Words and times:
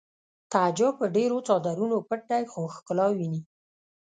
تعجب 0.51 0.91
په 0.99 1.05
ډېرو 1.15 1.37
څادرونو 1.47 1.97
پټ 2.07 2.21
دی 2.31 2.43
خو 2.51 2.61
ښکلا 2.75 3.07
ویني 3.17 3.41